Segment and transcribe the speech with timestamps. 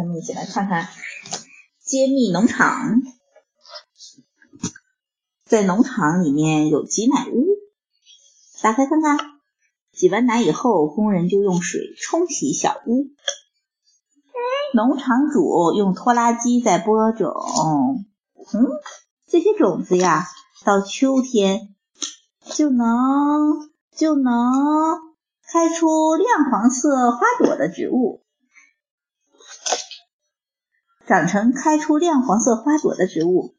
[0.00, 0.88] 咱们一起来看看
[1.84, 3.02] 揭秘农场。
[5.44, 7.44] 在农场里面有挤奶屋，
[8.62, 9.18] 打开看看。
[9.92, 13.08] 挤完奶以后，工人就用水冲洗小屋。
[14.72, 17.34] 农场主用拖拉机在播种。
[18.54, 18.70] 嗯，
[19.28, 20.24] 这些种子呀，
[20.64, 21.74] 到秋天
[22.46, 22.88] 就能
[23.94, 24.32] 就能
[25.46, 28.22] 开出亮黄色花朵的植物。
[31.10, 33.56] 长成开出亮黄色花朵的植物，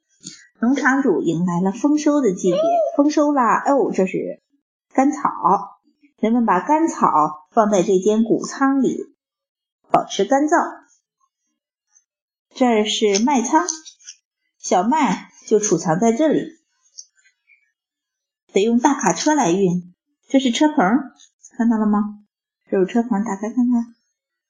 [0.62, 2.58] 农场主迎来了丰收的季节。
[2.96, 3.62] 丰收啦！
[3.66, 4.42] 哦，这是
[4.94, 5.20] 干草。
[6.16, 9.14] 人们把干草放在这间谷仓里，
[9.92, 10.56] 保持干燥。
[12.56, 13.68] 这是麦仓，
[14.58, 16.58] 小麦就储藏在这里，
[18.54, 19.94] 得用大卡车来运。
[20.30, 20.78] 这是车棚，
[21.58, 22.00] 看到了吗？
[22.70, 23.94] 这有车棚，打开看看。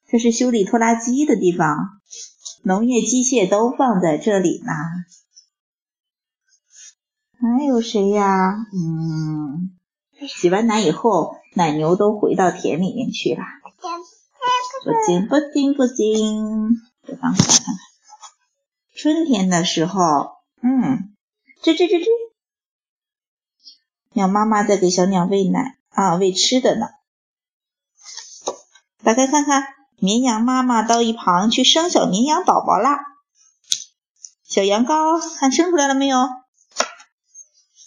[0.07, 1.99] 这是修理拖拉机的地方。
[2.63, 4.71] 农业机械都放在这里呢，
[7.39, 8.53] 还有谁呀？
[8.73, 9.77] 嗯，
[10.27, 13.41] 洗完奶以后，奶牛都回到田里面去了。
[14.83, 17.75] 不行不行不行，这方向看看。
[18.95, 20.01] 春天的时候，
[20.61, 21.15] 嗯，
[21.63, 22.05] 吱吱吱吱，
[24.13, 26.87] 鸟妈妈在给小鸟喂奶啊，喂吃的呢。
[29.03, 29.80] 打开看看。
[30.01, 32.97] 绵羊妈妈到一旁去生小绵羊宝宝啦。
[34.43, 36.17] 小羊羔，看生出来了没有？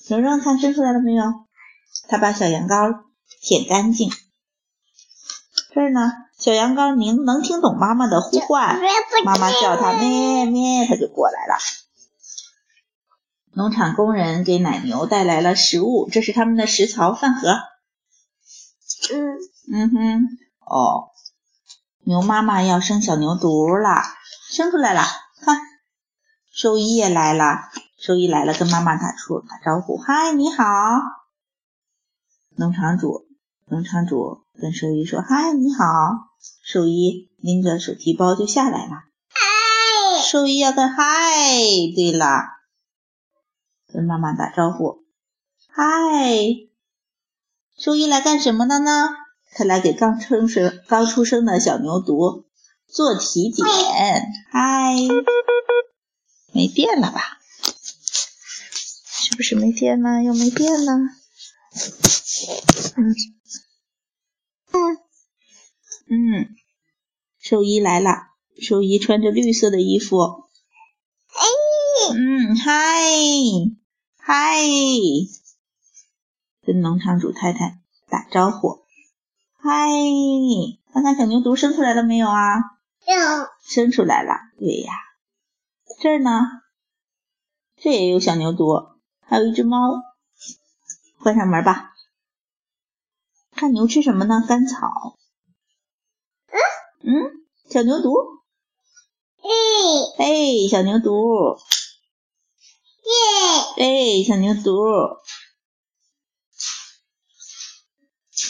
[0.08, 1.24] 蓉蓉，看生出来了没有？
[2.06, 3.00] 他把小羊羔
[3.40, 4.12] 舔干净。
[5.72, 8.80] 这儿呢，小羊羔能能听懂妈妈的呼唤，
[9.24, 11.58] 妈妈叫它咩咩，它就过来了。
[13.54, 17.48] 农场工人给奶牛带来了食物，这是他们的食槽饭盒。
[19.12, 19.36] 嗯
[19.72, 21.10] 嗯哼，哦。
[22.06, 24.02] 牛妈妈要生小牛犊了，
[24.50, 25.02] 生出来了，
[25.40, 25.58] 看，
[26.52, 30.64] 兽医也来了，兽医来了，跟妈妈打出打招呼，嗨，你好。
[32.56, 33.26] 农场主，
[33.64, 35.84] 农场主跟兽医说，嗨，你好。
[36.62, 38.92] 兽医拎着手提包就下来了，
[39.30, 40.22] 嗨。
[40.22, 41.02] 兽医要跟嗨，
[41.96, 42.42] 对了，
[43.90, 45.04] 跟妈妈打招呼，
[45.68, 45.80] 嗨。
[47.78, 49.23] 兽医来干什么的呢？
[49.54, 52.44] 他来给刚出生、刚出生的小牛犊
[52.88, 53.64] 做体检。
[54.50, 54.96] 嗨，
[56.52, 57.38] 没电了吧？
[59.06, 60.22] 是不是没电了？
[60.22, 60.92] 又没电了？
[62.96, 63.14] 嗯
[66.10, 66.56] 嗯，
[67.38, 68.28] 兽医来了。
[68.60, 70.44] 兽医穿着绿色的衣服。
[72.12, 73.02] 嗯，嗨
[74.16, 74.62] 嗨，
[76.64, 78.83] 跟农场主太太打招呼。
[79.66, 79.88] 嗨，
[80.92, 82.58] 看看小牛犊生出来了没有啊？
[83.06, 84.34] 有，生出来了。
[84.58, 84.92] 对呀，
[86.02, 86.42] 这儿呢，
[87.74, 90.02] 这也有小牛犊，还有一只猫。
[91.22, 91.94] 关上门吧。
[93.52, 94.44] 看牛吃什么呢？
[94.46, 95.16] 干草。
[97.00, 98.42] 嗯嗯，小牛犊。
[99.38, 99.48] 哎
[100.18, 101.56] 哎，小牛犊。
[103.06, 105.20] 耶哎，小牛犊。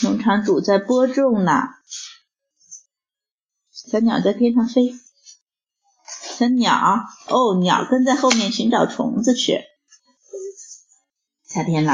[0.03, 1.51] 农场主在播种呢，
[3.71, 4.93] 小鸟在天上飞，
[6.37, 9.63] 小鸟哦，鸟跟在后面寻找虫子吃。
[11.45, 11.93] 夏天了，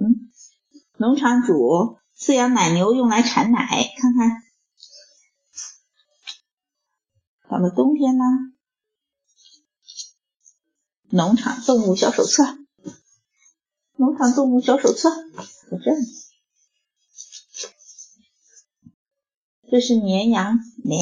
[0.00, 0.32] 嗯，
[0.96, 3.66] 农场主饲养奶牛用来产奶，
[3.96, 4.42] 看看，
[7.48, 8.26] 到了冬天啦，
[11.10, 12.58] 农场动物小手册，
[13.94, 15.10] 农场动物小手册
[15.70, 16.25] 在这里。
[19.76, 20.98] 这是绵羊，咩。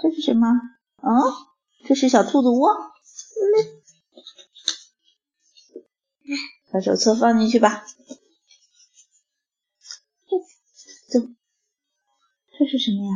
[0.00, 0.46] 这是什么？
[1.02, 1.10] 嗯，
[1.88, 2.70] 这是小兔子窝。
[6.70, 7.84] 把手册放进去吧。
[11.08, 13.10] 这，这是什么呀？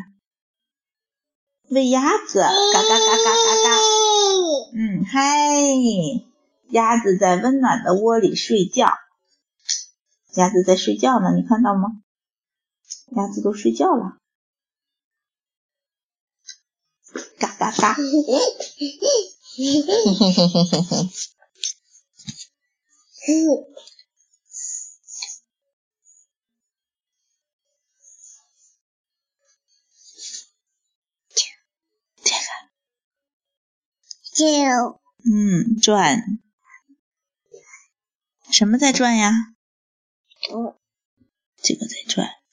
[1.70, 3.70] 喂鸭子，嘎嘎嘎嘎嘎嘎。
[4.75, 5.23] 嗯，嗨，
[6.70, 8.88] 鸭子在温暖的窝里睡觉。
[10.34, 12.02] 鸭子在睡觉呢，你看到吗？
[13.16, 14.19] 鸭子都睡觉了，
[17.38, 17.96] 嘎嘎嘎！
[34.34, 36.40] 这个，嗯，转，
[38.50, 39.54] 什么在转呀？
[41.62, 42.44] 这个在转。